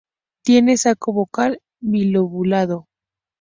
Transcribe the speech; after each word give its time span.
Tiene 0.43 0.77
saco 0.77 1.13
vocal 1.13 1.61
bilobulado. 1.79 2.87